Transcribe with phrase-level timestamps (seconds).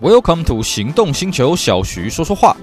[0.00, 2.56] Welcome to 行动星球，小徐说说话。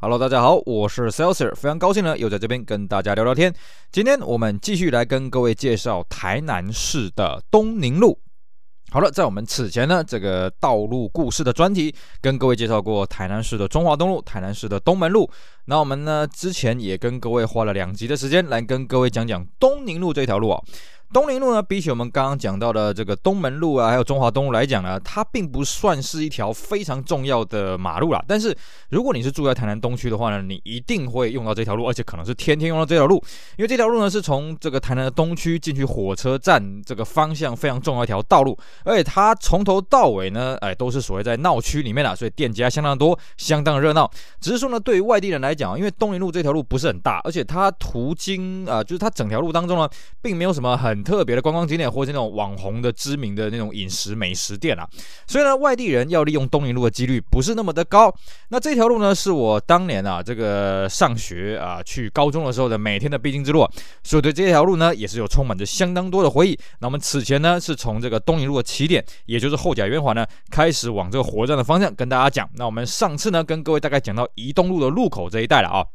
[0.00, 3.54] Hello，大家好，我是 Celsius，非常高兴呢，又在这边跟大家聊聊天。
[3.92, 8.18] 今天我们继续来跟各位介绍台南市的东宁路。
[8.90, 15.30] 好了，在我们此前呢，这个道路故事的专题，跟各位介绍过台南市的中华东路、台南市的东门路。
[15.66, 20.62] 那我们呢，之前也跟各位花了两集的时间，来跟各位讲讲东宁路这条路啊。
[21.16, 28.22] 东宁路呢，比起我们刚刚讲到的这个东门路啊，还有中华东路来讲呢，它并不算是一条非常重要的马路啦。
[28.28, 28.54] 但是
[28.90, 33.16] 如果你是住在台南东区的话呢，你一定会用到这条路，而且可能是天天用到这条路，
[33.56, 44.10] 因为这条路呢是从这个台南的东区进去火车站这个方向非常重要一条道路，而且它从头到尾呢，哎，都是所谓在闹区里面啦，所以店家相当多，相当热闹。
[44.38, 49.88] 只是说呢，对于外地人来讲，因为东宁路这条路不是很大，而且它途经啊，就是它整条路当中呢，
[50.20, 51.05] 并没有什么很。
[51.06, 54.84] 特别的观光景点，或者是那种网红的知名的那种饮食美食店啊，
[55.28, 58.12] 所以呢，外地人要利用东宁路的几率不是那么的高。
[58.48, 63.64] 那这条路呢，是我当年啊，这个上学啊，去高中的时候的每天的必经之路，
[64.02, 66.58] 所以对这条路呢，也是有充满着相当多的回忆。
[66.80, 72.50] 那我们此前呢，是从这个东宁路的起点，也就是后甲圆环呢，开始往这个火车站的方向跟大家讲。
[72.54, 75.86] 那我们上次呢，跟各位大概讲到宜东路的路口这一带了啊。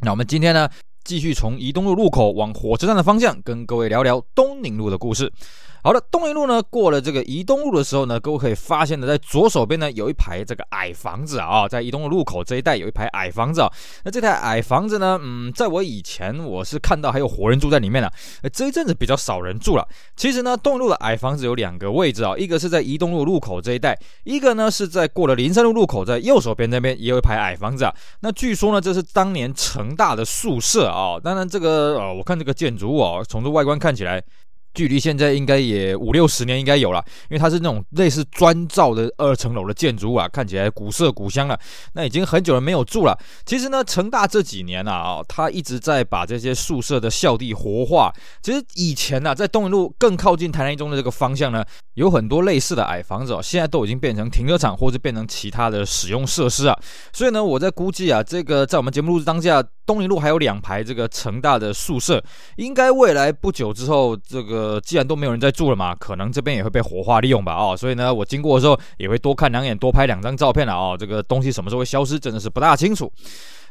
[0.00, 0.68] 那我们今天呢，
[1.04, 5.32] 继续从宜东路路口往火车站的方向，跟各位聊聊东宁路的故事。
[5.84, 13.68] 好的，东一路呢，过了这个宜东路的时候呢，各位可以发现呢，在左手边呢有一排这个矮房子啊，在宜东路路口这一带有一排矮房子啊。
[14.04, 19.84] 那这台矮房子呢，嗯，在我以前我是看到还有活人住在里面的，呃，这一阵子比较少人住了。
[20.14, 27.92] 其实呢，东一路的矮房子有两个位置啊，一个是在宜东路路口这一带，一个呢是在过了林森路路口，在右手边那边也有一排矮房子啊。
[28.20, 31.18] 那据说呢，这是当年成大的宿舍啊。
[31.18, 34.22] 当然，这个呃，我看这个建筑物啊，从这外观看起来。
[34.74, 41.58] 距离现在应该也五六十年应该有了，因为它是那种类似砖造的二层楼的建筑物啊，看起来古色古香了。
[41.94, 43.18] 那已经很久了没有住了。
[43.44, 48.12] 其实呢，成大这几年啊，它一直在把这些宿舍的校地活化。
[48.42, 56.78] 其实以前呢、啊，在东宁路更靠近台南一中的这个方向呢，有很多类似的矮房子哦，现在都已经变成停车场或者变成其他的使用设施啊。
[57.12, 62.22] 所以呢，我在估计啊，这个在我们节目录制当下，东宁路还有两排这个成大的宿舍，
[62.56, 64.80] 应该未来不久之后这个。
[64.82, 73.10] 既然都没有人在住了嘛，可能这边也会被活化利用吧，哦，所以呢，我经过的时候也会多看两眼，多拍两张照片了，哦，这个东西什么时候会消失，真的是不大清楚。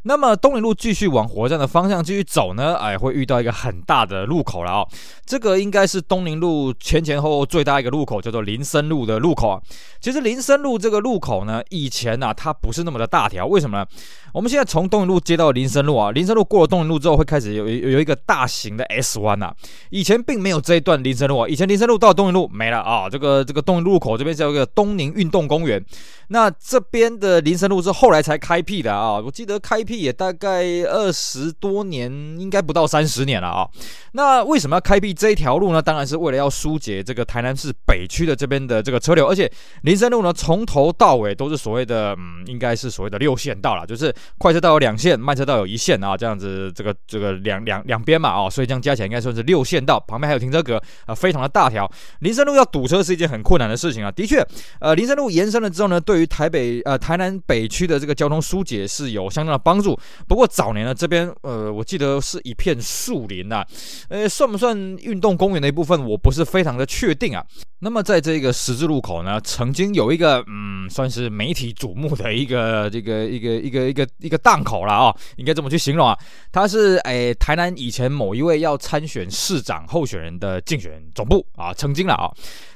[0.04, 4.88] 那么东宁路继续往火车站的方向继续走呢，哎，会遇到一个很大的路口了哦。
[5.26, 9.62] 这个应该是东宁路前前后后最大一个路口，叫做林森路的路口啊。
[10.00, 13.86] 其实林森路这个路口呢，以前呢，啊，它不是那么的大条，为什么呢？
[14.34, 19.54] 我们现在从东宁路接到林森路啊，林森路过了东宁路之后，会开始有有一个大型的 S 弯啊。
[19.92, 23.08] 以前并没有这一段林森路啊，以前林森路到东宁路没了啊。
[23.08, 25.84] 这个这个东宁路口这边叫一个东宁运动公园，
[26.30, 29.20] 那这边的林森路是后来才开辟的啊。
[29.20, 29.91] 我记得开辟。
[29.98, 33.68] 也大概二十多年，应该不到三十年了啊。
[34.14, 35.82] 那为什么要开辟这一条路呢？
[35.82, 39.28] 当然是为了要疏解这个台南市北区的这边的这个车流。
[39.28, 39.52] 而且
[39.84, 50.00] 林森路呢，从头到尾都是所谓的，嗯，应该是所谓的六线道了，就是快车道有两线，慢车道有一线啊，这样子，这个这个两两两边嘛啊，所以这样加起来应该算是六线道。
[50.08, 51.90] 旁边还有停车格啊，非常的大条。
[52.20, 54.12] 林森路要堵车是一件很困难的事情啊。
[54.12, 54.46] 的确，
[54.80, 59.98] 呃，林森路延伸了之后呢，对于台北呃台南北区的这个交通疏解是有相当的帮助。
[60.28, 63.66] 不过早年呢，这边呃，我记得是一片树林呐，
[64.10, 67.44] 呃，算不算运动公园的一部分，我不是非常的确定啊。
[67.80, 76.18] 那么在这个十字路口呢，曾经有一个嗯，算是媒体瞩目的一个这个一个一个一个一个档口了啊，应该这么去形容啊。
[76.52, 82.32] 它是诶台南以前某一位要参选市长候选人的竞选总部啊，曾经了啊。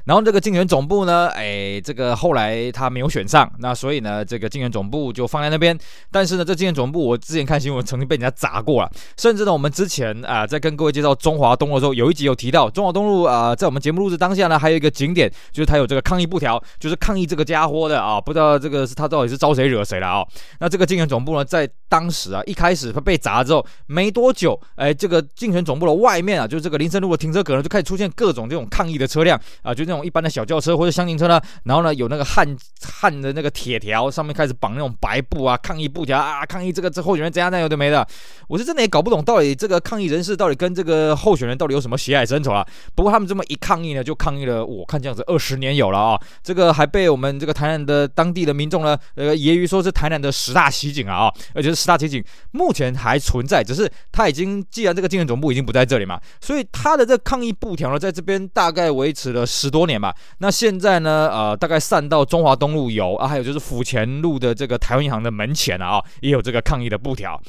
[0.06, 5.78] 然后这个竞选总部呢，哎，这个后来他没有选上，那所以呢，这个竞选总部就放在那边。
[6.12, 8.92] 但是呢，这竞选总部我之前看新闻，曾经被人家砸过了。
[9.18, 20.26] 甚至呢，我们之前啊、在跟各位介绍中华东路的时候，有一集有提到中华东路啊、在我们节目录制当下呢，还有一个景点，就是他有这个抗议布条，就是抗议这个家伙的啊，不知道这个是他到底是招谁惹谁了啊？
[20.59, 38.06] 那这个竞选总部呢，在当时啊，一开始他被砸之后没多久，哎，这个竞选总部的外面啊，就是这个林森路的停车格呢，就开始出现各种这种抗议的车辆啊，就那种一般的小轿车或者厢型车呢，然后呢有那个焊焊的那个铁条，上面开始绑那种白布啊，抗议布条啊，抗议这个这候选人怎样怎样有的没的，
[38.47, 42.66] 我是真的也搞不懂到底这个抗议人士到底跟这个候选人到底有什么血海深仇啊？
[42.94, 60.16] 不过他们这么一抗议呢，就抗议了，我看这样子二十年有了啊，这个还被我们这个台南的当地的民众呢，呃，揶揄说是台南的十大奇景啊，而且是十大奇景目前还存在，只是他已经既然这个竞选总部已经不在这里嘛，所以他的这抗议布条呢，在这边大概维持了十多年吧。
[60.40, 67.40] 那现在呢，呃，大概散到中华东路有啊，还有就是府前路的这个台湾银行的门前啊，也有这个抗议的布条。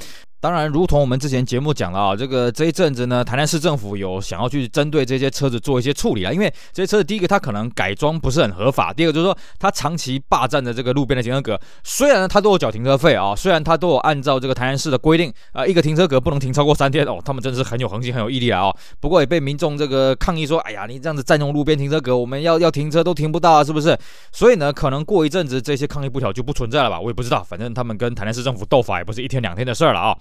[0.47, 18.73] 当然，如同我们之前节目讲了啊，这个这一阵子呢，台南市政府有想要去针对这些车子做一些处理啊，因为这些车子第一个它可能改装不是很合法，第二个就是说它长期霸占着这个路边的停车格，虽然呢它都有缴停车费啊，虽然它都有按照这个台南市的规定啊，一个停车格不能停超过三天哦，他们真的是很有恒心、很有毅力啊。
[19.01, 23.99] 不过也被民众这个抗议说，哎呀，你这样子占用路边停车格，我们要要停车都停不到啊，是不是？
[24.31, 27.01] 所以呢，可能过一阵子这些抗议不条就不存在了吧？
[27.01, 30.17] 我也不知道，反正他们跟台南市政府斗法也不是一天两天的事儿了啊。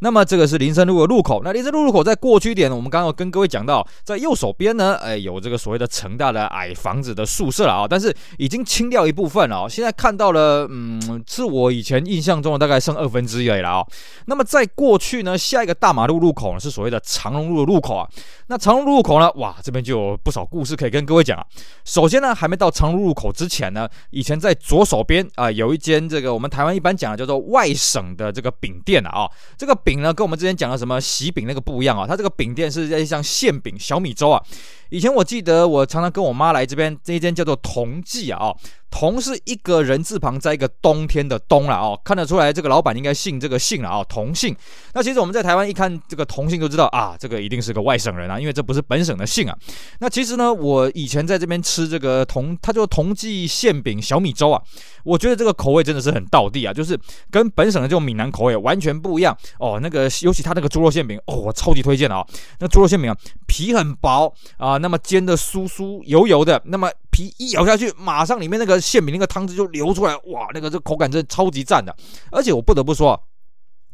[0.00, 13.86] 那么这个是林森路的路口，那林森路路口在过去点，我们刚刚跟各位讲到，在右手边呢，哎，有这个所谓的成大的矮房子的宿舍了啊，但是已经清掉一部分了，现在看到了，嗯，是我以前印象中的大概剩二分之一了啊。
[14.26, 18.06] 那么在过去呢，下一个大马路路口呢是所谓的长荣路的路口啊，
[18.48, 21.44] 那长荣路路口呢，哇，这边就有不少故事可以跟各位讲啊。
[21.86, 29.26] 首先呢，还没到长荣路口之前呢，以前在左手边啊、有一间这个我们台湾一般讲的叫做外省的这个饼店，啊，
[29.56, 34.42] 这个饼呢跟我们之前讲的什么喜饼那个不一样啊，它这个饼店是在像馅饼、小米粥啊。
[34.90, 38.38] 以前我记得我常常跟我妈来这边，这一间叫做同记啊。
[38.38, 38.56] 哦
[38.88, 44.56] 同是一个人字旁，在一个冬天的冬了哦，看得出来这个老板应该姓这个姓了哦，同姓。
[44.94, 49.58] 那其实我们在台湾一看这个同姓就知道啊，这个一定是个外省人啊，因为这不是本省的姓啊。
[49.98, 54.62] 那其实呢，我以前在这边吃这个同，它叫同记馅饼小米粥啊，
[55.04, 56.98] 我觉得这个口味真的是很道地啊，就是
[57.30, 59.78] 跟本省的这种闽南口味完全不一样哦。
[59.82, 62.24] 那个尤其它那个猪肉馅饼哦，我超级推荐的啊。
[62.60, 63.16] 那猪肉馅饼啊，
[63.56, 66.90] 皮很薄啊，那么煎的酥酥油油的，那么。
[67.08, 71.96] 皮一咬下去，马上里面那个馅饼那个汤汁就流出来，哇，那个这口感真的超级赞的，
[72.30, 73.18] 而且我不得不说。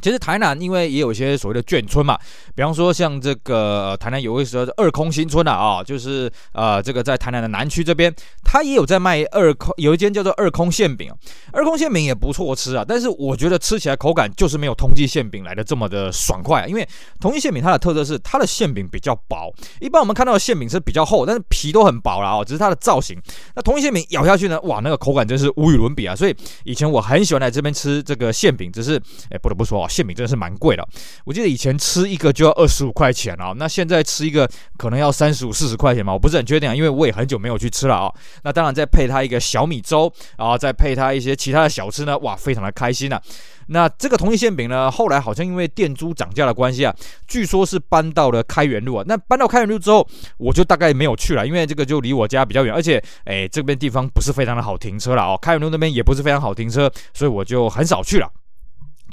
[0.03, 2.19] 其实台南因为也有一些所谓的眷村嘛，
[2.57, 8.13] 比方说像这个、台南有一个二空新村啊，啊，就是呃这个在台南的南区这边，
[8.45, 11.09] 它也有在卖二空，有一间叫做二空馅饼，
[11.53, 16.87] 二空馅饼也不错吃啊，但是我觉得吃起来口感就是没有同济馅饼来的这么的爽快啊，因为
[17.21, 23.17] 同济馅饼它的特色是它的馅饼比较薄，一般我们看到的馅饼是比较厚，但是皮都很薄了啊，只是它的造型。
[23.55, 26.35] 那同记馅饼咬下去呢，哇，那个口感真是无与伦比啊，所以
[26.65, 29.01] 以前我很喜欢来这边吃这个馅饼，只是
[29.31, 29.89] 哎不得不说啊。
[29.93, 30.89] 馅饼真的是蛮贵的，
[31.25, 34.49] 我记得以前吃一个就要二十五块钱啊，那现在吃一个
[34.79, 38.13] 可能要三十五、四十块钱嘛，我不是很确定啊，因为我也很久没有去吃了啊。
[38.43, 43.21] 那当然再配它一个小米粥，然后再配它一些其他的小吃呢，哇，非常的开心啊。
[43.69, 46.95] 那这个同一馅饼呢，后来好像因为店租涨价的关系啊，
[47.29, 49.05] 据说是搬到了开元路啊。
[49.07, 50.07] 那搬到开元路之后，
[50.37, 58.29] 我就大概没有去了，因为这个就离我家比较远，而且哎，这边地方不是非常的好停车了哦，开元路那边也不是非常好停车，所以我就很少去了。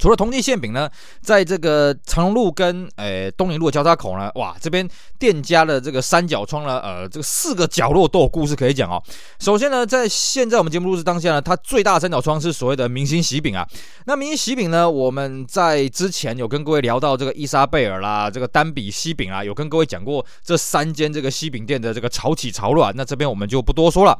[0.00, 0.88] 除了同济馅饼呢，
[1.20, 4.88] 在这个长荣路跟诶、东宁路交叉口呢，哇，这边
[5.18, 9.00] 店家的这个三角窗呢，呃，这个四个角落都有故事可以讲哦。
[9.38, 13.66] 首先呢，在现在我们节目录制当下呢，它最大的三角窗是所谓的明星喜饼啊。
[14.06, 22.92] 那明星喜饼呢，我们在之前有跟各位聊到这个伊莎贝尔啦，这个丹比西饼啊，有跟各位讲过这三间这个西饼店的这个潮起潮落啊。
[22.96, 24.18] 那这边我们就不多说了。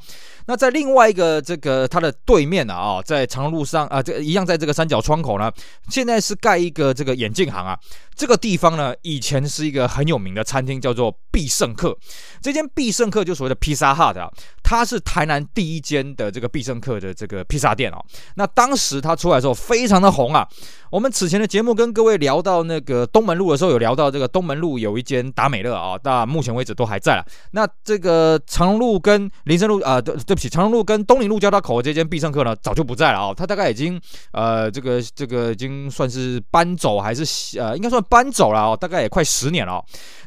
[0.50, 5.48] 那在另外一个这个它的对面呢啊，在长路上啊，这一样在这个三角窗口呢。
[5.88, 7.78] 现在是盖一个这个眼镜行啊，
[8.16, 11.96] 这个地方呢，以前是一个很有名的餐厅，叫做必胜客。
[12.42, 14.28] 这间必胜客就所谓的披萨哈的啊，
[14.64, 18.04] 它是台南第一间的这个必胜客的这个披萨店哦。
[18.34, 20.44] 那当时它出来的时候非常的红啊。
[20.90, 27.24] 我们此前的节目跟各位聊到那个东门路的时候，有聊到这个东门路有一间达美乐啊，到目前为止都还在了。
[27.52, 33.32] 那这个长荣路跟林森路啊，对对不起，长荣路跟东林路交叉口的这间必胜客呢，早就不在了啊。
[33.32, 34.00] 它大概已经
[34.32, 39.80] 呃，这个这个已经算是搬走还是呃，应该算搬走了啊，大概也快十年了。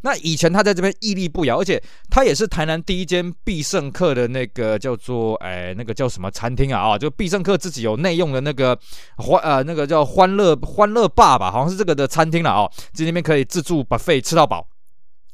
[0.03, 8.77] 那以前他在这边屹立不摇，而且他也是台南第一间必胜客的那个叫做哎，那个叫什么餐厅啊啊，就必胜客自己有内用的那个
[9.17, 10.52] 欢呃那个叫欢乐。
[10.57, 14.67] 欢乐爸爸好像是这个的餐厅了哦，在那边可以自助 buffet 吃到饱。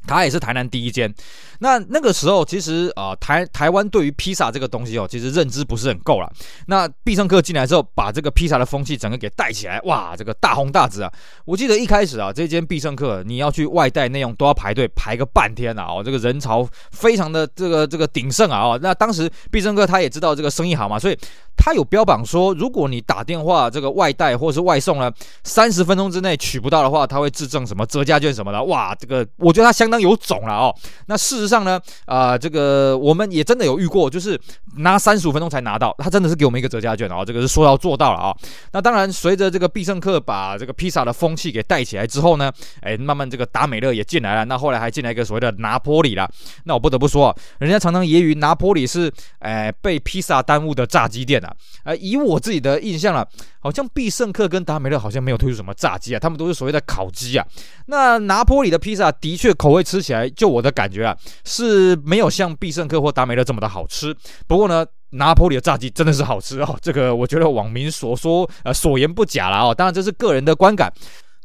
[0.08, 1.14] 它也是台南第一间。
[1.60, 6.32] 那那个时候其实啊、台台湾对于披萨这个东西哦，其实认知不是很够了。
[6.68, 11.12] 那必胜客进来之后，把这个披萨的风气整个给带起来，哇，这个大红大紫啊！
[11.44, 21.18] 我记得一开始啊，这间必胜客你要去外带内用都要排队排个半天啊，哦，这个人潮非常的这个这个鼎盛啊，哦，那当时必胜客他也知道这个生意好嘛，所以。
[21.62, 25.12] 他有标榜说，如果你打电话这个外带或是外送呢，
[25.44, 28.64] 三十分钟之内取不到的话，他会致赠什么折价券什么的。
[28.64, 30.74] 哇，这个我觉得他相当有种了哦。
[31.08, 34.40] 那事实上呢，啊、呃，这个我们也真的有遇过，就是
[34.78, 38.38] 拿三十五分钟才拿到，他真的是给我们一个折价券哦，这个是说到做到了啊、哦。
[38.72, 42.50] 那当然，随着这个必胜客把这个披萨的风气给带起来之后呢，
[42.82, 44.46] 哎，慢慢这个达美乐也进来了。
[44.46, 46.30] 那后来还进来一个所谓的拿坡里了。
[46.64, 51.49] 那我不得不说，人家常常揶揄拿坡里是哎被披萨耽误的炸鸡店啊。
[51.84, 53.26] 呃，以我自己的印象啊，
[53.60, 57.46] 好像必胜客跟达美乐好像没有推出什么炸鸡啊，他们都是所谓的烤鸡啊。
[57.88, 61.16] 那拿坡里的披萨的确口味吃起来，就我的感觉啊，
[61.46, 64.16] 是没有像必胜客或达美乐这么的好吃。
[64.48, 70.92] 不过呢，拿坡里的炸鸡真的是好吃哦，这个我觉得网民所说呃所言不假了哦，当然这是个人的观感。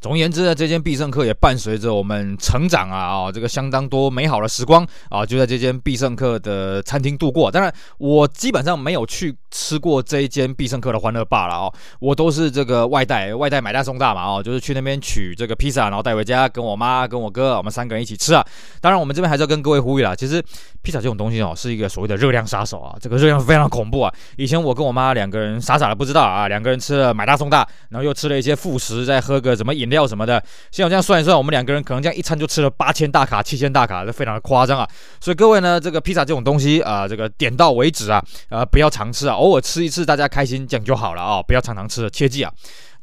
[0.05, 7.49] 总而言之呢，这间必胜客也伴随着我们成长啊啊、哦，这个相当多美好的时光啊，就在这间必胜客的餐厅度过。
[7.49, 18.45] 当然，我基本上没有去吃过这一间必胜客的欢乐霸了哦，我都是这个外带，外带买大送大嘛哦，就是去那边取这个披萨，然后带回家，跟我妈跟我哥，我们三个人一起吃啊。
[18.79, 20.39] 当然，我们这边还是要跟各位呼吁啦，其实
[20.83, 24.13] 披萨这种东西哦，是一个所谓的热量杀手啊，这个热量非常恐怖啊。
[24.37, 29.94] 以前我跟我妈两个人傻傻的不知道啊，两个人吃了买大送大，然后又吃了一些副食，再喝个什么饮料。
[29.95, 34.87] 料什么的，像我这样算一算，我们两个人可能这样一餐就吃了八千大卡、七千大卡，这非常的夸张啊！
[35.19, 42.51] 所以各位呢，这个披萨这种东西啊、这个点到为止啊，呃，不要常吃啊，偶尔吃一次，大家开心这样就好了啊、不要常常吃，切记啊。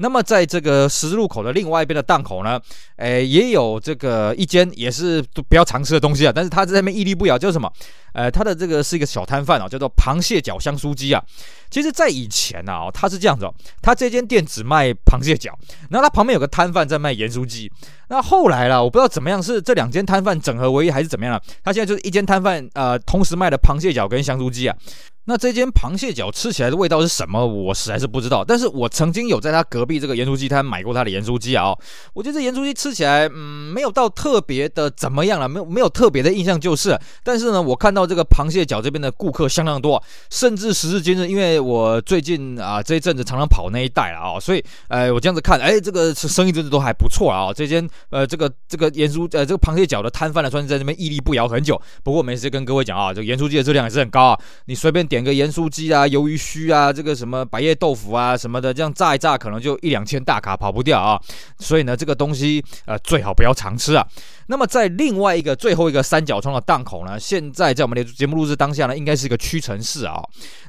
[0.02, 2.61] 那么在这个十字路口的另外一边的档口呢，
[2.97, 7.73] 诶，也有这个一间也是不要常吃的东西啊，但是他在那边屹立不摇，就是什么？
[8.12, 11.23] 呃，他的这个是一个小摊贩啊，叫做螃蟹脚香酥鸡啊。
[11.71, 15.56] 其实，在以前啊，他是这样子哦，他这间店只卖螃蟹脚，
[15.88, 17.71] 然后他旁边有个摊贩在卖盐酥鸡。
[18.09, 21.40] 那后来啦，我不知道怎么样，是这两间摊贩整合为一，还是怎么样了？
[21.62, 24.76] 他现在就是一间摊贩，呃，同时卖的螃蟹脚跟香酥鸡啊。
[25.25, 27.47] 那这间螃蟹脚吃起来的味道是什么？
[27.47, 28.45] 我实在是不知道。
[28.45, 31.73] 但是我曾经有在他隔壁这个盐酥鸡摊买过他的盐酥鸡啊、
[32.12, 36.99] 我觉得这盐酥鸡吃起来，嗯，没有到特别的怎么样了，没有没有特别的印象就是。
[37.23, 51.81] 但是呢，我看到这个螃蟹脚这边的顾客相当多，甚至时至今日，因为我最近啊这一阵子常常跑那一带了啊、所以呃我这样子看，哎，这个生意真的都还不错啊、这间呃这个这个盐酥呃这个螃蟹脚的摊贩呢，算是在这边屹立不摇很久。
[52.02, 55.07] 不过没事跟各位讲啊，这个盐酥鸡的质量也是很高啊，你随便。
[55.12, 61.21] 点个盐酥鸡啊，鱿鱼须啊，这个什么百叶豆腐啊什么的，这样炸一炸，可能就一两千大卡跑不掉啊。
[61.59, 64.07] 所以呢，这个东西呃最好不要常吃啊。
[64.47, 70.23] 那么在另外一个最后一个三角窗的档口呢，现在在我们的节目录制当下呢，应该是一个屈臣氏啊。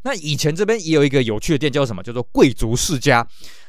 [0.03, 2.03] 那以前这边也有一个有趣的店叫什么？
[2.03, 3.25] 叫做贵族世家。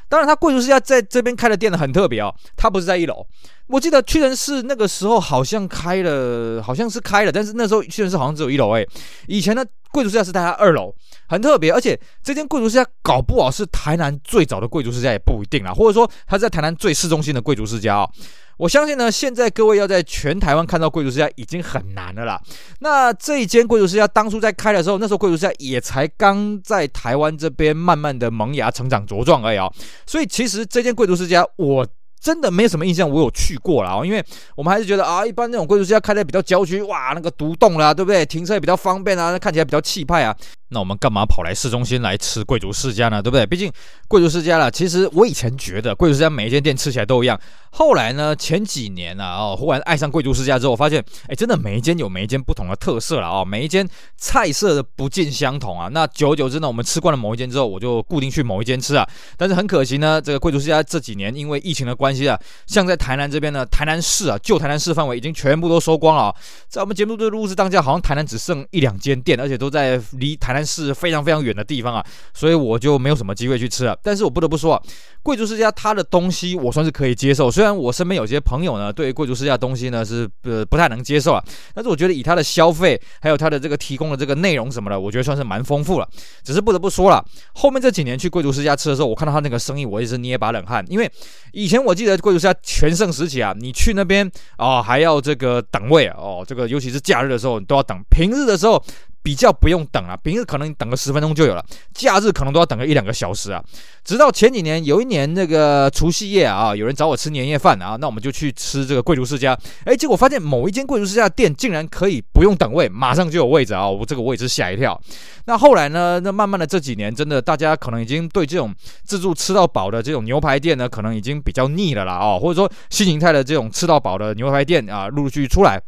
[0.09, 3.25] 当然，他贵族世家在这边开的店呢很特别哦，它不是在一楼。
[3.67, 8.87] 我记得屈臣氏那个时候好像开了，好像是开了，但是那时候屈臣氏好像只有一楼诶。
[9.27, 10.95] 以前呢，贵族世家是在它二楼，
[11.29, 11.73] 很特别。
[11.73, 18.11] 而且这间贵族世家搞不好是台南最早的贵族世家也不一定啦，或者说它在台南最市中心的贵族世家哦。
[18.59, 22.39] 我相信呢，现在各位要在全台湾看到贵族世家已经很难了啦。
[22.81, 29.73] 那这一间贵族世家当初在开的时候，那时候贵族世家也才刚在台湾这边慢慢的萌芽、成长、茁壮而已哦。
[30.07, 31.87] 所以其实这间贵族世家我。
[32.25, 34.25] 真的没有什么印象，我有去过啦，因为
[34.57, 38.25] 我们还是觉得啊，一般那种贵族世家开在比较郊区，哇，那个独栋啦，对不对？
[38.25, 40.35] 停车也比较方便啊，看起来比较气派啊。
[40.75, 43.23] 那我们干嘛跑来市中心来吃贵族世家呢？
[43.23, 43.47] 对不对？
[43.47, 43.73] 毕竟
[44.09, 47.41] 贵族世家啦，其实我以前觉得贵族世家每一间店吃起来都一样。
[47.71, 55.89] 后来呢，前几年啊，哦，忽然爱上贵族世家之后，我发现，哎，真的每一间有每一间不同的特色了哦，每一间菜色的不尽相同啊。
[55.89, 59.09] 那久而久之呢，我们吃惯了某一间之后，我就固定去某一间吃啊。
[59.37, 66.35] 但是很可惜呢，这个贵族世家这几年因为疫情的关系啊，像在台南这边呢，台南市啊，旧台南市范围已经全部都收光了哦。
[66.69, 73.99] 在我们节目的录制当下，好像台南只剩一两间店，而且都在离台南是非常非常远的地方啊，所以我就没有什么机会去吃了。
[74.03, 74.83] 但是我不得不说啊，
[75.23, 81.43] 贵族世家它的东西我算是可以接受，虽然我身边有些朋友呢，对于贵族世家东西呢是呃不太能接受啊，
[81.75, 86.09] 但是我觉得以它的消费还有它的这个提供的这个内容什么的，我觉得算是蛮丰富了。
[86.43, 91.11] 只是不得不说了，后面这几年去贵族世家吃的时候，我看到他那个生意，我也是捏把冷汗，因为
[91.53, 98.83] 以前我记得贵族世家全盛时期啊，你去那边啊、哦、还要这个等位，哦，这个尤其是假日的时候你都要等，平日的时候。
[99.25, 101.65] 比较不用等啊，平日可能等个十分钟就有了，
[101.95, 103.65] 假日可能都要等个一两个小时啊。
[104.05, 109.59] 直到前几年，有一年那个除夕夜啊，有人找我吃年夜饭啊，那我们就去吃这个贵族世家。
[109.87, 113.89] 哎，结果发现某一间贵族世家的店竟然可以不用等位，马上就有位置啊！
[113.89, 115.01] 我这个我也是吓一跳。
[115.47, 116.21] 那后来呢？
[116.21, 125.81] 那慢慢的这几年，真的大家可能已经对这种自助吃到饱的这种牛排店呢，可能已经比较腻了啦哦，或者说新形态的这种吃到饱的牛排店啊，陆陆续续出来。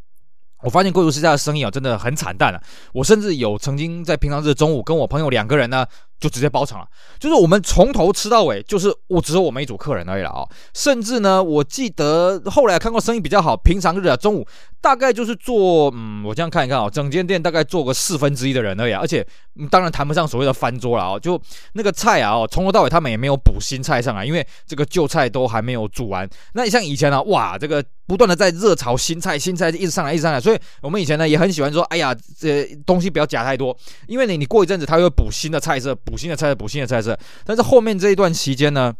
[0.66, 2.61] 我发现贵族世家的生意啊，真的很惨淡了。
[2.92, 5.87] 我甚至有曾经在平常日中午跟我朋友两个人呢，
[6.18, 6.87] 就直接包场了，
[7.18, 10.49] 就是我们从头吃到尾，就是我只有我们一组客人而已了啊、哦。
[10.73, 14.46] 甚至呢，我记得后来看过生意比较好，平常日啊中午
[14.80, 19.26] 大概就是做，嗯，我这样看一看啊、哦，整间店大概做个四分之一的人而已，而且、
[19.70, 21.40] 当然谈不上所谓的翻桌了啊、哦，就
[21.75, 26.26] 那个菜啊，哦，从头到尾他们也没有补新菜上来，因为这个旧菜都还没有煮完。
[26.54, 35.94] 那你像以前呢、哇，这个不断的在热炒新菜，新菜一直上来，一直上来，所以我们以前呢也很喜欢说，哎呀，这东西不要夹太多，因为你你过一阵子他会补新的菜色。
[36.07, 38.95] 补新的菜色，补新的菜色，但是后面这一段期间呢，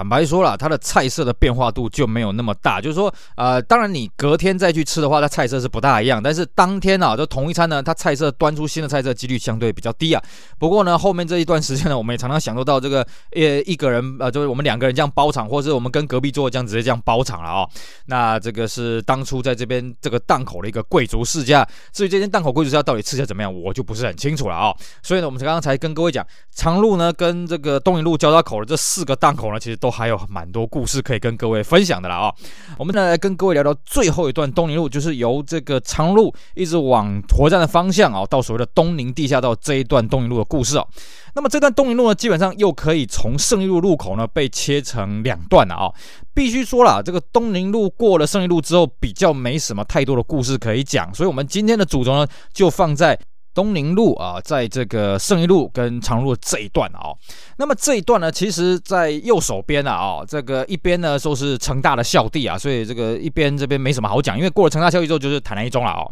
[0.00, 2.80] 坦白说了，它的菜色的变化度就没有那么大。
[2.80, 6.22] 就是说，呃，当然你隔天再去吃的话，它菜色是不大一样。
[6.22, 10.22] 但是当天啊，就同一餐呢，它菜色端出新的菜色几率相对比较低啊。
[10.58, 17.68] 不过呢，后面这一段时间呢，我们也常常享受到这个，呃，一个人，呃，就是我们两个人这样包场，或者是我们跟隔壁桌这样直接这样包场了啊、哦。
[18.06, 21.62] 那这个是当初在这边这个档口的一个贵族世家。
[21.92, 24.76] 至于这间档口贵族世家到底吃起来怎么样，我就不是很清楚了啊、哦。
[25.02, 26.26] 所以呢，我们刚刚才跟各位讲，
[26.56, 32.34] 长路呢跟这个东宁路交叉口的这四个档口呢，其实都还有蛮多故事可以跟各位分享的了啊、
[32.78, 40.86] 我们再来跟各位聊聊最后一段东宁路，就是由这个长路一直往火车站的方向啊、到所谓的东宁地下道这一段东宁路的故事啊、
[41.34, 45.92] 那么这段东宁路呢，基本上又可以从胜利路路口呢被切成两段了啊、
[46.32, 53.18] 必须说了，这个东宁路过了胜利路之后，比较没什么太多的故事可以讲，所以我们今天的主轴呢，就放在。
[53.54, 57.12] 东宁路啊，在这个胜利路跟长路这一段啊，
[57.56, 66.06] 那么这一段呢，其实在右手边啊，啊，这个一边呢说是成大的校地啊，所以这个一边这边没什么好讲，因为过了成大校地之后就是台南一中了啊。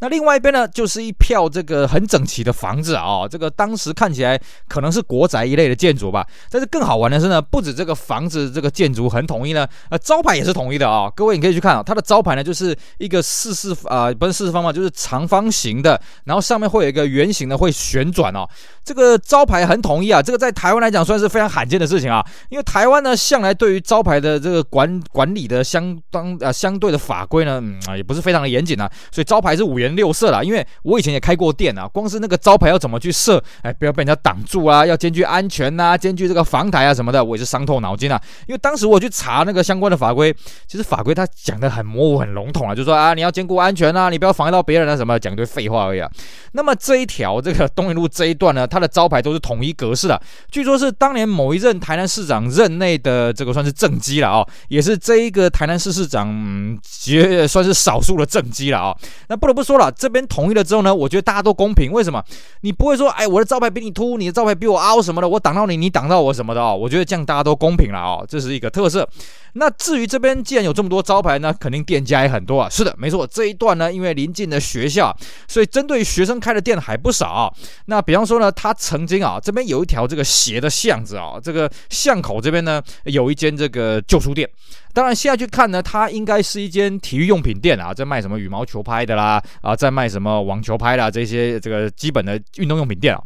[0.00, 6.24] 那另外一边呢，就是一票这个很整齐的房子啊，这个当时看起来可能是国宅一类的建筑吧。
[6.50, 11.10] 但是更好玩的是呢，不止这个房子这个建筑很统一呢，呃，招牌也是统一的啊。
[11.16, 16.83] 各位你可以去看啊，它的招牌呢就是一个四四啊，不是四四方方，就是长方形的，然后上面会。
[16.84, 18.48] 有一个圆形的会旋转哦，
[18.84, 30.42] 这个招牌很统一啊，这个在台湾来讲算是非常罕见的事情啊，因为台湾呢向来对于招牌的这个管管理的相当啊相对的法规呢，嗯啊也不是非常的严谨啊，所以招牌是五颜六色啦。
[30.42, 38.20] 因为我以前也开过店啊，光是那个招牌要怎么去设，哎，不要被人家挡住啊，要兼具安全呐、啊，兼具这个防台啊什么的，我也是伤透脑筋啊。
[38.46, 40.34] 因为当时我去查那个相关的法规，
[40.66, 46.10] 其实法规它讲的很模糊、很笼统啊，就说啊你要兼顾安全啊，你不要妨碍到别人啊什么，讲一堆废话而已啊。
[46.52, 50.20] 那么这一条这个东宁路这一段呢，它的招牌都是统一格式的，
[50.50, 58.96] 据说是当年某一任台南市长任内的这个算是政绩了啊、也是这一个台南市市长嗯，也算是少数的政绩了啊、
[59.28, 61.92] 那不得不说了，这边统一了之后呢，我觉得大家都公平。
[61.92, 62.22] 为什么？
[62.62, 66.74] 你不会说，哎，我的招牌比你凸，你的招牌比我凹什么的，我挡到你，你挡到我什么的哦。
[66.74, 69.08] 我觉得这样大家都公平了哦，这是一个特色。
[69.56, 72.68] 那至于这边既然有这么多招牌呢，肯定店家也很多啊。
[72.68, 77.52] 是的，没错，这一段呢，因为临近的学校，所以针对学生开的店还不少啊。
[77.84, 84.48] 那比方说呢，他曾经啊，这边有一条这个斜的巷子啊，这个巷口这边呢，有一间这个旧书店。
[84.94, 93.20] 当然现在去看呢，它应该是一间体育用品店啊，在卖什么羽毛球拍的啦，啊，在卖什么网球拍啦，这些这个基本的运动用品店啊。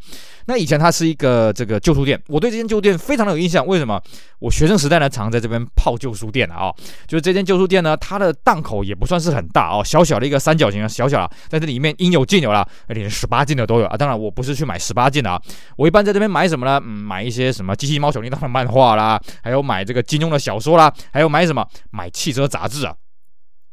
[0.47, 3.67] 那以前它是一个这个旧书店，我对这间旧店非常的有印象。
[3.67, 4.03] 为什么？
[4.39, 6.73] 我学生时代呢，常在这边泡旧书店啊、
[7.07, 13.97] 就是这间旧书店呢，它的档口也不算是很大哦，小小的一个三角形啊，小小的，在这里面应有尽有了，连十八禁的都有啊。
[13.97, 15.39] 当然，我不是去买十八禁的啊，
[15.77, 16.81] 我一般在这边买什么呢？
[16.83, 21.58] 嗯，买一些什么机器猫、小叮当的漫画啦，还有买这个金庸的小说啦，还有买什么？
[21.91, 22.95] 买汽车杂志啊。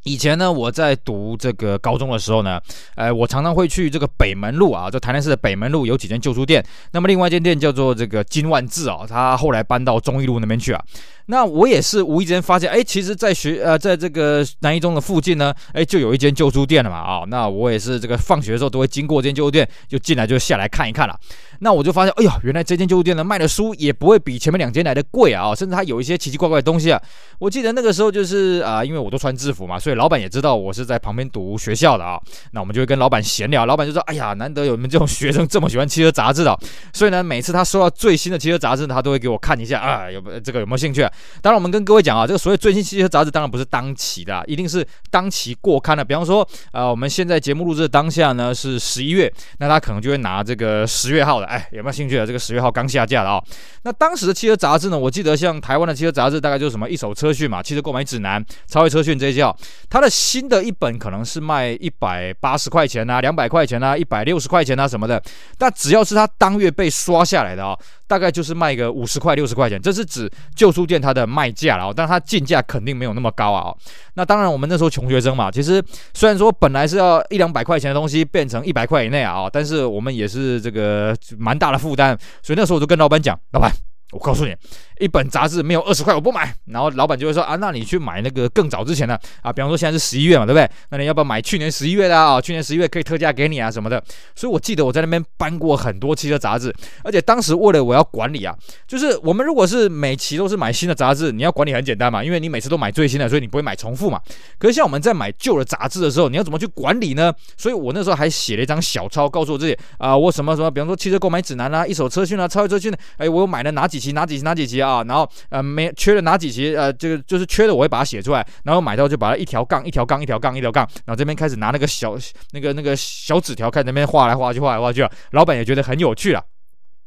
[0.04, 2.62] 以前呢，我在读这个高中的时候呢，
[2.96, 6.64] 呃，我常常会去这个北门路啊，这台南市的北门路有几间旧书店。
[6.92, 10.86] 那么另外一间店叫做这个金万字啊，他后来搬到忠义路那边去啊。
[11.28, 17.24] 那我也是无意间发现，哎，其实，在学呃，在这个南一中的附近呢，哎，就有一间旧书店了嘛啊。
[17.28, 21.18] 那我也是这个放学的时候都会经过这间旧书店，就进来就下来看一看了。
[21.60, 27.02] 那我就发现，哎呀，原来这间旧书店呢卖的书也不会比前面两间来的贵啊，甚至它有一些奇奇怪怪的东西啊。
[27.40, 32.20] 我记得那个时候就是啊，因为我都穿制服嘛，所以老板也知道我是在旁边读学校的啊。
[32.52, 36.56] 那我们就会跟老板闲聊，老板就说，哎呀，难得有你们这种学生这么喜欢汽车杂志的，
[36.94, 41.06] 所以呢，每次他收到最新的汽车杂志，他都会给我看一下啊，有没有这个有没有兴趣？
[41.42, 46.04] 当然，我们跟各位讲啊，这个所谓最新汽车杂志当然不是当期的，一定是当期过刊的。
[46.04, 52.26] 比方说，呃，我们现在节目录制的当下呢是十一月，那他可能就会拿这个十月号的，哎，有没有兴趣啊？
[52.26, 53.42] 这个十月号刚下架的啊。
[53.84, 59.56] 那当时的汽车杂志呢，我记得像台湾的汽车杂志，大概就是什么一手车讯嘛，汽车购买指南、超越车讯这些啊。
[59.90, 65.22] 它的新的一本可能是卖一百八十块钱啊，两百块钱啊，一百六十块钱啊什么的。
[65.58, 69.80] 但只要是它当月被刷下来的啊，大概就是卖个五十块、六十块钱。
[69.82, 70.96] 这是指旧书店。
[71.06, 73.74] 它的卖价了，但它进价肯定没有那么高啊。
[74.16, 83.72] 那当然，我们那时候穷学生嘛，其实虽然说本来是要一两百块钱的东西变成一百块以内啊，但是我们也是这个蛮大的负担，所以那时候我就跟老板讲，老板。
[84.12, 84.56] 我告诉你，
[85.00, 86.54] 一本杂志没有二十块我不买。
[86.68, 90.70] 然后老板就会说啊，那你去买那个更早之前的啊，比方说现在是十一月嘛，对不对？
[90.90, 92.40] 那你要不要买去年十一月的啊？
[92.40, 94.02] 去年十一月可以特价给你啊什么的。
[94.36, 98.56] 所以我记得我在那边搬过很多期的杂志，而且当时为了我要管理啊，
[98.88, 104.22] 就是我们如果是每期都是买新的杂志，你要管理很简单嘛，因为你每次都买最新的，所以你不会买重复嘛。
[104.58, 107.34] 可是像我们在买旧的杂志的时候，你要怎么去管理呢？
[107.58, 114.82] 所以我那时候还写了一张小抄，告诉我自己啊，我什么什么，比方说汽车购买指南啊，一手车讯啊，超越车讯，哎，我又买了哪几期，哪几期，哪几集。
[114.82, 122.16] 啊，然后呃没缺了哪几集，呃这个就是缺的我会把它写出来，然后买到就把它一条杠一条杠一条杠一条杠，然后这边开始拿那个小
[122.52, 126.44] 那个那个小纸条，看那边画来画去画来画去啊，老板也觉得很有趣了。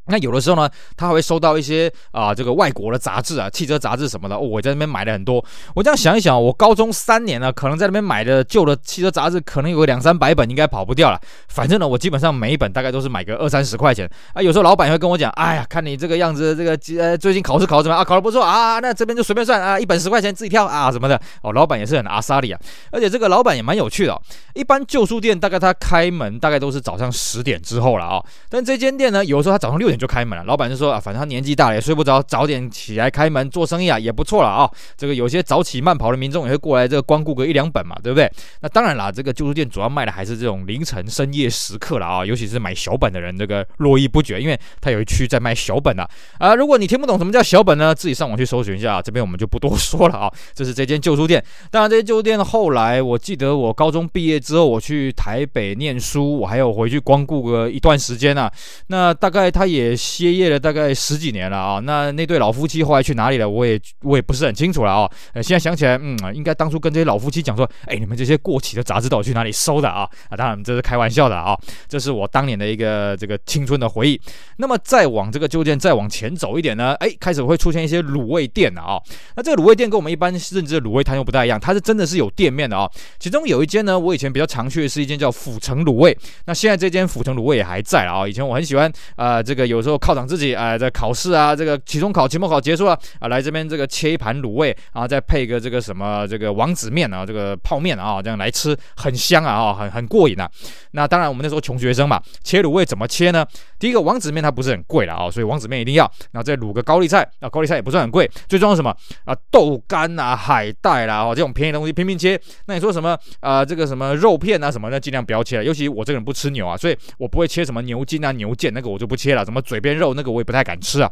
[0.08, 4.34] 那有的时候呢，他还会收到一些啊，这个外国的杂志啊，汽车杂志什么的。
[4.36, 5.44] 哦，我在那边买了很多。
[5.74, 11.20] 我这样想一想，我高中三年呢，可能在那边买的旧的汽车杂志，可能有个两三百本，应该跑不掉了。
[11.48, 14.42] 反正呢，我基本上每一本大概都是买个二三十块钱啊。
[14.42, 18.04] 有时候老板也会跟我讲，哎呀，看你这个样子，这个呃最近考试考得怎么样啊？
[18.04, 21.20] 考得不错啊，那这边就随便算啊，一本十块钱自己挑啊什么的。
[21.42, 22.60] 哦，老板也是很阿莎里啊，
[22.92, 24.20] 而且这个老板也蛮有趣的。
[24.54, 30.78] 一般旧书店大概他开门大概都是早上十点之后了啊，但这间店呢，有的时候他早上六点就开门了，老板就。
[30.78, 34.70] 说啊，反正他年纪大了也睡不着，早点起来开门做生意啊，也不错了啊。
[34.96, 38.30] 这个有些早起慢跑的民众也会过来这个光顾个一两本嘛，对不对？
[38.60, 46.08] 那当然啦，这个旧书店主要卖的还是这种凌晨深夜时刻了啊，尤其是买小本的人，这个络绎不绝，因为他有一区在卖小本的
[46.38, 46.54] 啊。
[46.54, 50.32] 如果你听不懂什么叫小本呢，自己上网去搜寻一下，这边我们就不多说了啊。
[50.54, 58.48] 这是这间旧书店，当然这间旧书店后来，我记得我高中毕业之后，我去台北念书，我还有回去光顾个一段时间啊。
[58.86, 60.58] 那大概他也歇业了。
[60.58, 63.48] 大概十几年了啊，那那对老夫妻后来去哪里了？
[63.48, 65.10] 我也我也不是很清楚了啊。
[65.34, 70.08] 现在想起来，嗯，应该当初跟这些老夫妻讲说，哎，你们这些过期的杂志到底去哪里收的啊？
[70.28, 71.56] 啊，当然这是开玩笑的啊，
[71.88, 74.20] 这是我当年的一个这个青春的回忆。
[74.56, 79.00] 那么再往这个旧店再往前走一点呢，哎，开始会出现一些卤味店了啊。
[79.36, 82.90] 那这个卤味店跟我们一般认知的卤味摊又不太一样，它是真的是有店面的啊。
[83.18, 86.16] 其中有一间呢，我以前比较常去的是一间叫府城卤味。
[86.46, 88.26] 那现在这间府城卤味也还在了啊。
[88.26, 90.54] 以前我很喜欢啊、呃，这个有有时候犒赏自己。
[90.54, 100.50] 哎，在考试啊，这个期中考、期末考结束了啊，来这边这个切一盘卤味，啊再配个这个什么这个王子面啊，这个泡面啊，这样来吃很香啊，啊，很很过瘾啊。
[100.98, 103.46] 那当然，我们那时候穷学生嘛，切卤味怎么切呢？
[103.78, 106.04] 第一个王子面它不是很贵了啊，所以王子面一定要。
[106.32, 108.28] 然后再卤个高丽菜，啊，高丽菜也不算很贵。
[108.48, 109.36] 最重要什么啊？
[109.50, 112.40] 豆干啊、海带啦，哦，这种便宜的东西拼命切。
[112.66, 113.64] 那你说什么啊？
[113.64, 115.64] 这个什么肉片啊什么的，尽量不要切了。
[115.64, 119.44] 尤其我这个人不吃牛啊，所以我不会切什么牛筋啊、牛腱，那个我就不切了。
[119.44, 121.10] 什么嘴边肉那个我也不太敢吃啊。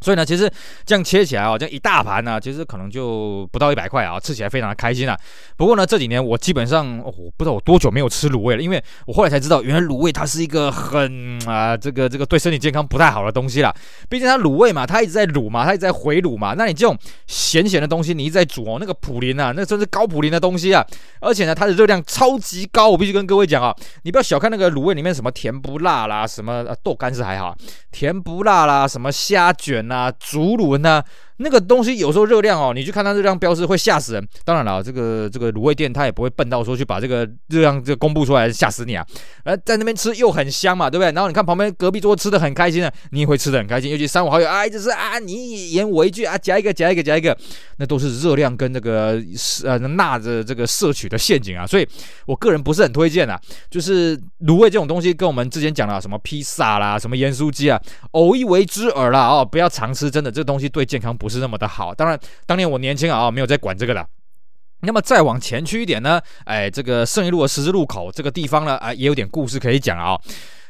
[0.00, 0.50] 所以呢，其实
[0.84, 5.16] 这样切起来啊，这样一大盘呢，其实可能就不到一百块啊，吃起来非常的开心啊。
[5.56, 13.74] 不过呢，这几年我基本上，我不知道我多久没有吃卤味了，因为我后来才知道，原来卤味它是一个很 啊，这个这个对身体健康不太好的东西啦。
[14.08, 16.54] 毕竟它卤味嘛，它一直在卤嘛，它一直在回卤嘛。
[16.54, 20.86] 那你这种咸咸的东西，你一直在煮哦，那个普林啊，那真是高普林的东西啊。
[21.20, 27.56] 而且呢，它的热量超级高，我必须跟各位讲啊，你不要小看那个卤味里面什么甜不辣啦，什么、豆干是还好，
[27.90, 29.95] 甜不辣啦，什么虾卷啦。
[29.96, 31.02] 啊竹轮呢？
[31.38, 34.28] 那个东西有时候热量哦，你去看它热量标示会吓死人。
[34.44, 39.04] 当然了，这个这个卤味店它也不会笨到说去把这个热量这公布出来吓死你啊。
[39.44, 41.12] 而在那边吃又很香嘛，对不对？
[41.12, 43.90] 然后你看旁边隔壁桌吃的很开心的，你也会吃的很开心。
[43.90, 47.36] 尤其三五好友啊，就是啊，你一言我一句啊，夹一个夹一个夹一个，
[47.76, 49.22] 那都是热量跟那个
[49.64, 51.66] 呃钠的这个摄取的陷阱啊。
[51.66, 51.86] 所以
[52.24, 53.38] 我个人不是很推荐啊。
[53.70, 57.78] 就是卤味这种东西，跟我们之前讲的什么披萨啦、什么盐酥鸡啊，
[58.12, 61.25] 偶一为之耳啦哦，不要常吃，真的这个东西对健康不。
[61.26, 64.06] 不是那么的好，当然，当年我年轻啊，没有在管这个了。
[64.82, 70.16] 那么再往前去一点呢，哎，这个圣义路的十字路口这个地方呢，哎，也有点故事可以讲啊。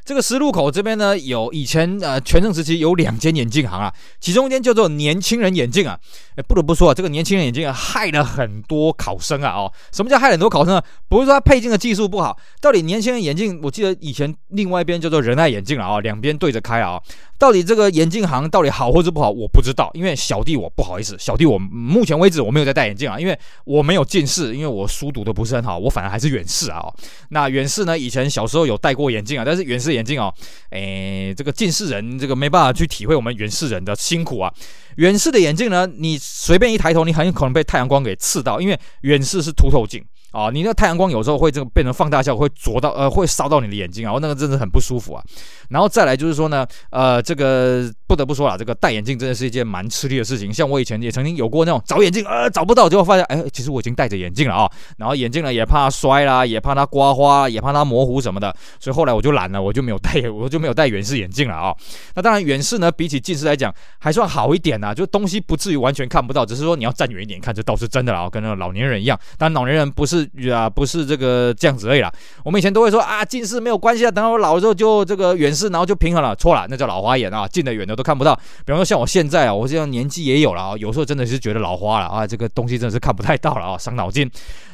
[0.02, 5.98] 这个十字路口这边呢，有以前呃全盛时期有两间眼镜行啊，其中一间叫做年轻人眼镜啊。
[6.36, 9.50] 哎，不得不说啊，这个年轻人眼镜啊，害了很多考生啊。
[9.50, 10.82] 哦，什么叫害了很多考生呢？
[11.08, 17.02] 不是说他配镜的技术不好，到底年轻人眼镜，我记得以前另外一边叫做仁爱眼镜啊，两边对着开啊。
[17.38, 26.80] 到底这个眼镜行到底好或者不好，我不知道，因为小弟我不好意思，小弟我目前为止我没有在戴眼镜啊，因为我没有近视，因为我书读的不是很好，我反而还是远视啊。
[27.30, 30.32] 那远视呢，以前小时候有戴过眼镜啊，但是远视眼镜哦，
[30.70, 34.52] 诶，这个近视人这个没办法去体会我们远视人的辛苦啊。
[34.96, 40.02] 远视的眼镜呢，你随便一抬头，你很有可能被太阳光给刺到，因为远视是凸透镜。
[40.36, 45.24] 啊，你那个太阳光有时候会这个变成放大效果，会灼到呃会烧到你的眼睛啊，那个真的很不舒服啊。
[45.70, 50.52] 然后再来就是说呢，呃，这个不得不说了，这个戴眼镜真的是一件蛮吃力的事情。
[50.52, 54.70] 像我以前也曾经有过那种找眼镜呃找不到，结果发现哎，其实我已经戴着眼镜了啊。
[54.98, 61.74] 然后眼镜呢也怕摔啦，也怕它刮花，也怕它模糊什么的，所以后来我就懒了，我就没有戴，我就没有戴远视眼镜了啊。
[62.14, 69.18] 那当然远视呢比起近视来讲还算好一点呐，就东西不至于完全看不到，只是说你要站远一点看，这倒是真的了啊，跟那个老年人一样。
[69.38, 72.12] 但老年人不是啊，不是这个这样子而已啦。
[72.44, 76.34] 我们以前都会说啊，近视没有关系啊，等到我老了之后就这个远视，然后就平衡了。
[76.36, 78.34] 错了，那叫老花眼啊，近的远的都看不到。
[78.64, 84.30] 比方说像我现在啊，我这样年纪也有了啊，有时候真的是觉得老花了啊，这个东西真的是看不太到了啊，伤脑筋。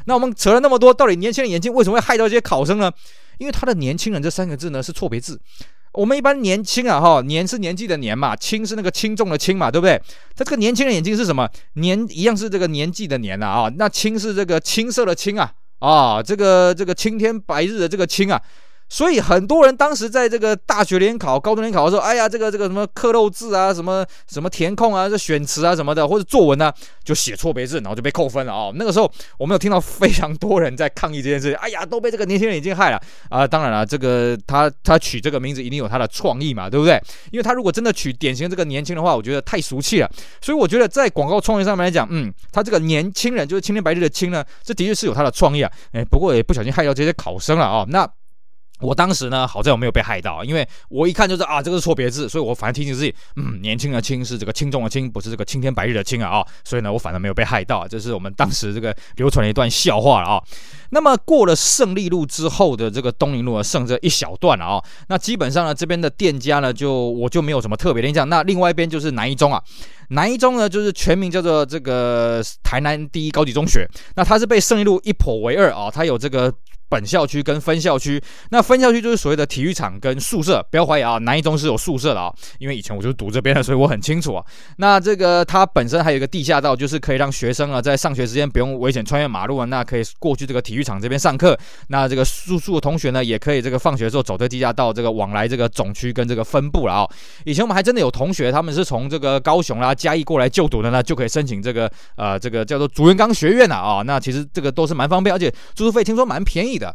[0.07, 2.91] 那我们扯了那么多，到底年轻人眼睛为什么会害到这些考生呢？
[3.39, 5.41] 因为他的“年轻人”这三个字呢是错别字。
[5.93, 10.01] 我们一般年轻啊，哈，年是年纪的年嘛，轻是那个轻重的轻嘛，对不对？
[10.35, 11.49] 他这个年轻人眼睛是什么？
[11.75, 18.41] 年一样是这个年纪的年呐啊，那青是这个青色的青啊啊，这个这个青天白日的这个青啊。
[18.93, 26.71] 所以很多人当时在这个大学联考、高中联考的时候，哎呀，这个这个什么刻漏字啊，什么什么填空啊，这选词啊什么的，或者作文呢、
[27.03, 28.73] 就写错别字，然后就被扣分了啊、哦。
[28.77, 33.01] 那个时候我们有听到非常多人在抗议这件事情，哎呀，都被这个年轻人已经害了
[33.31, 33.47] 啊。
[33.47, 37.03] 当然了，这个他他取这个名字一定有他的创意嘛，对不对？
[37.31, 40.11] 因为他如果真的取典型这个年轻的话，我觉得太俗气了。
[40.43, 45.73] 所以我觉得在广告创意上面来讲，嗯，他这个年轻人就是青天白日的青呢，这的确是有他的创意啊。
[45.93, 47.87] 哎，不过也不小心害到这些考生了啊、哦。
[47.89, 48.07] 那。
[48.83, 60.43] 我当时呢，好在我没有被害到，因为我一看就是啊，这个是错别字，所以我反而提醒自己，嗯，年轻的轻是这个轻重的轻，不是这个青天白日的青啊啊、所以呢，我反而没有被害到，这是我们当时这个流传的一段笑话了啊、
[60.91, 68.29] 那么过了胜利路之后的这个东宁路呢，剩这一小段了啊、那基本上呢，这边的店家呢，就我就没有什么特别的印象。
[68.29, 69.63] 那另外一边就是南一中啊，
[70.13, 76.53] 南一中呢，就是全名叫做这个台南第一高级中学，那它是被胜利路一剖为二啊、它有这个。
[76.93, 84.45] 本校区跟分校区，那分校区就是所谓的体育场跟宿舍，不要怀疑啊，南一中是有宿舍的啊，因为以前我就是读这边的，所以我很清楚啊。
[84.77, 91.59] 那这个它本身还有一个地下道，就是可以让学生啊在上学时间不用危险穿越马路啊，那可以过去这个体育场这边上课。
[91.89, 97.09] 那这个住宿的同学呢，也可以这个放学之后走这地下道，这个往来这个总区跟这个分部了啊。
[97.47, 104.03] 以前我们还真的有同学，他们是从这个高雄啦、嘉义过来就读的呢，就可以申请这个呃这个叫做竹园刚学院的啊。
[104.03, 106.93] 那其实这个都是蛮方便，而且住宿费听说蛮便宜的。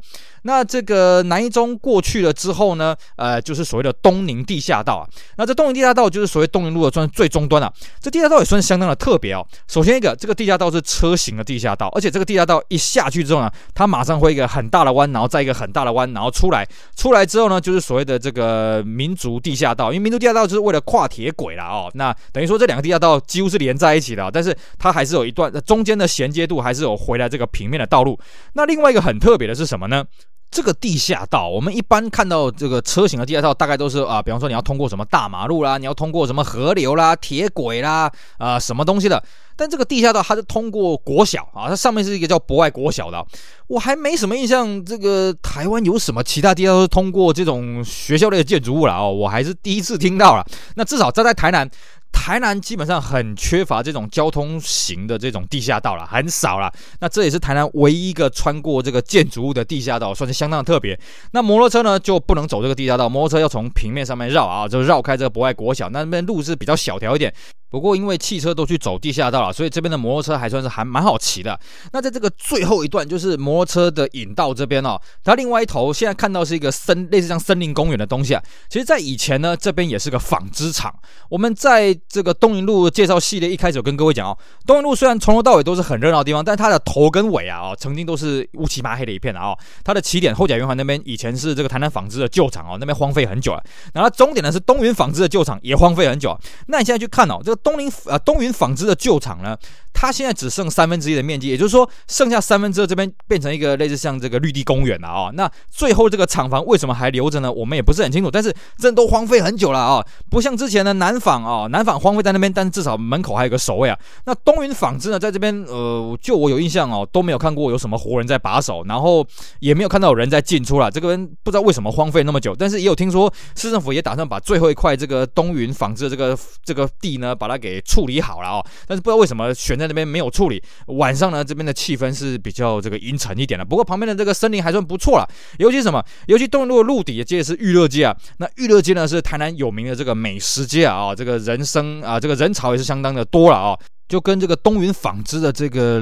[0.48, 5.04] 那这个南一中过去了之后呢，呃，就是所谓的东宁地下道啊。
[5.36, 7.74] 那这东宁地下道就是所谓东宁路的算最终端了啊。
[8.00, 9.46] 这地下道也算相当的特别哦。
[9.68, 19.92] 首先一个，这个地下道是车行的地下道，而且这个地下道一下去之后呢，它马上会一个很大的弯，然后再一个很大的弯，然后出来，出来之后呢，就是所谓的这个民族地下道。
[19.92, 21.92] 因为民族地下道就是为了跨铁轨了哦。
[21.96, 28.18] 那等于说这两个地下道几乎是连在一起的，但是它还是有一段中间的衔接度，还是有回来这个平面的道路。
[28.54, 30.06] 那另外一个很特别的是什么呢？
[30.50, 39.22] 这个地下道，我们一般看到这个车型的地下道，大概都是啊，比方说你要通过什么大马路啦，你要通过什么河流啦、铁轨啦，啊，什么东西的。
[39.60, 43.26] 但这个地下道它是通过国小啊，它上面是一个叫博爱国小的，
[43.68, 44.84] 我还没什么印象。
[44.86, 50.46] 这个台湾有什么其他地下道是通过这种学校类的建筑物了哦，我还是第一次听到了。
[50.76, 51.70] 那至少站在台南。
[52.12, 56.72] 台南基本上很缺乏这种交通型的这种地下道了，很少了。
[57.00, 61.00] 那这也是台南唯一一个穿过这个建筑物的地下道，算是相当的特别。
[61.32, 67.34] 那摩托车呢就不能走这个地下道，摩托车要从平面上面绕啊，就绕开这个博爱国小，那边路是比较小条一点。
[67.70, 71.60] 不过因为汽车都去走地下道了，所以这边的摩托车还算是还蛮好骑的。
[71.92, 78.42] 那在这个最后一段，就是摩托车的引道这边哦，它另外一头现在看到是一个森，类似像森林公园的东西啊。
[78.70, 80.94] 其实，在以前呢，这边也是个纺织厂。
[81.30, 89.50] 我们在这个东云路介绍系列一开始有跟各位讲哦，东云路虽然从头到尾都是很热闹的地方，但它的头跟尾啊，哦，曾经都是乌漆麻黑的一片啊。
[89.50, 93.64] 哦，它的起点后甲圆环那边以前是这个台南纺织的旧厂哦，那边荒废很久了。
[93.94, 96.38] 然后终点呢是东云纺织的旧厂，也荒废很久。
[96.68, 98.18] 那你现在去看哦，这个东林呃。
[98.28, 99.58] 东云纺织的旧厂呢，
[100.00, 105.32] 它现在只剩三分之一的面积，也就是说，剩下三分之二这边变成一个类似像这个绿地公园了啊。
[105.34, 107.52] 那最后这个厂房为什么还留着呢？
[107.52, 108.30] 我们也不是很清楚。
[108.30, 113.98] 但是真的都荒废很久了啊，不像之前的南纺啊，南纺荒废在那边，但是至少门口还有个守卫啊。
[114.26, 119.26] 那东云纺织呢，在这边呃，就我有印象哦，都没有看过有什么活人在把守，然后
[119.62, 120.92] 也没有看到有人在进出了。
[120.92, 128.28] 这个人不知道为什么荒废那么久，但是也有听说市政府也打算把最后一块这个东云纺织的这个这个地呢，把它给处理好。
[128.28, 130.62] 好了哦，但是不知道为什么选在那边没有处理。
[130.88, 133.66] 晚上呢，这边的气氛是比较这个阴沉一点的。
[133.66, 135.28] 不过旁边的这个森林还算不错了，
[135.60, 136.04] 尤其什么？
[136.28, 138.16] 尤其东路的路底的街是玉乐街啊。
[138.38, 143.78] 那玉乐街呢是台南有名的这个美食街啊，这个人生啊，这个人潮也是相当的多了啊。
[144.08, 146.00] 就跟这个东云纺织的这个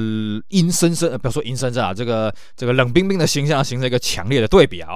[0.50, 4.94] 阴森森，不要说阴森森啊，这个这个冷冰冰的形象形成一个强烈的对比啊。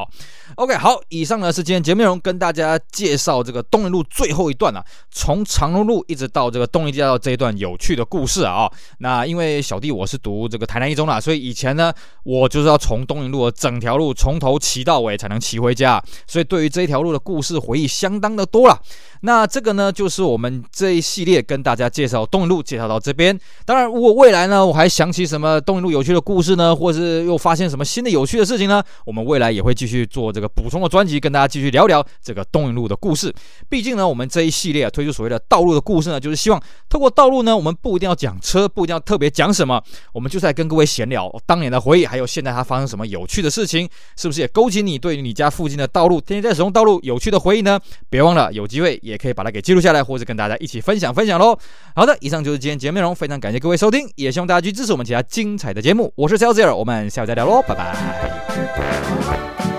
[0.55, 8.71] OK，好，以上呢是今天节目内容，跟大家介绍这个东云路最后一段啊，从长荣路一直到这个东宁地大道这一段有趣的故事啊。
[8.99, 11.93] 那因为小弟我是读这个台南一中啦，所以以前呢，
[12.23, 18.79] 我就是要从东云路的整条路从头骑到尾才能骑回家，所以对于这一条路的故事回忆相当的多啦。
[19.21, 23.37] 那这个呢，就是我们这一系列跟大家介绍东宁路，介绍到这边。
[23.65, 33.33] 当然，如果未来呢，我还想起什么东宁路有趣的故事呢，或者是又发现什么新的有趣的事情呢，我们未来也会继续做这个补充的专辑，跟大家继续聊聊这个东宁路的故事。
[33.67, 39.81] 毕竟呢，我们这一系列推出所谓的道路的故事呢，就是希望透过道路呢，我们不一定要讲车，不一定要特别讲什么，
[40.13, 47.79] 我们就是来跟各位闲聊当年的回忆，还有现在它发生什么有趣的事情，是不是也勾起你对于你家附近的道路、天天在使用道路有趣的回忆呢？
[48.09, 51.57] 别忘了有机会也可以把它给记录下来，或者跟大家一起分享分享喽。
[51.95, 56.13] 好的，以上就是今天节目内容，非常感谢各位收听，也希望大家去支持我们其他精彩的节目。
[56.15, 59.78] 我是 c e l s i r 我们下期再聊喽，拜拜。